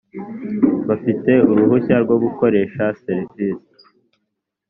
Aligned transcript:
bafite 0.87 1.31
uruhushya 1.49 1.95
rwo 2.03 2.15
gukoresha 2.23 2.83
serivisi 3.03 3.85